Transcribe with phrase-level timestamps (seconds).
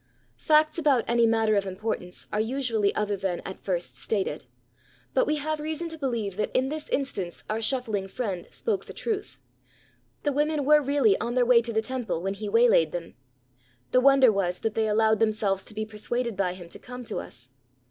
[0.39, 4.45] Facts about any matter of importance are usually other than at first stated;
[5.13, 8.93] but we have reason to believe that in this instance our shuffling friend spoke the
[8.95, 9.39] truth.
[10.23, 13.13] The women were really on their way to the Temple when he waylaid them.
[13.91, 17.19] The wonder was that they allowed themselves to be persuaded by him to come to
[17.19, 17.49] us.